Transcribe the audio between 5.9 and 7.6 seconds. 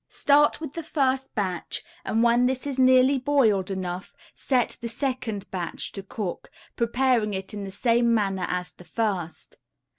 to cook, preparing it